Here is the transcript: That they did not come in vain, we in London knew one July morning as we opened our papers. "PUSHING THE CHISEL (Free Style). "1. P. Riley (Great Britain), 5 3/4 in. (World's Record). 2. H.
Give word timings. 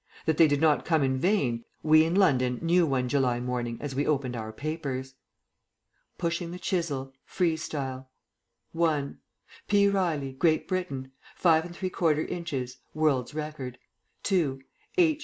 That 0.25 0.37
they 0.37 0.47
did 0.47 0.59
not 0.61 0.83
come 0.83 1.03
in 1.03 1.19
vain, 1.19 1.63
we 1.83 2.03
in 2.05 2.15
London 2.15 2.57
knew 2.63 2.87
one 2.87 3.07
July 3.07 3.39
morning 3.39 3.77
as 3.79 3.93
we 3.93 4.07
opened 4.07 4.35
our 4.35 4.51
papers. 4.51 5.13
"PUSHING 6.17 6.49
THE 6.49 6.57
CHISEL 6.57 7.13
(Free 7.23 7.55
Style). 7.55 8.09
"1. 8.71 9.19
P. 9.67 9.87
Riley 9.87 10.33
(Great 10.33 10.67
Britain), 10.67 11.11
5 11.35 11.65
3/4 11.65 12.27
in. 12.27 12.67
(World's 12.99 13.35
Record). 13.35 13.77
2. 14.23 14.59
H. 14.97 15.19